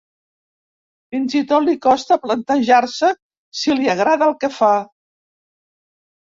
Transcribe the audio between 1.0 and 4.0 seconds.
Fins i tot li costa plantejar-se si li